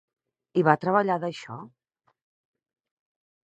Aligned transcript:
I 0.61 0.63
va 0.67 0.75
treballar 0.85 1.19
d'això? 1.25 1.59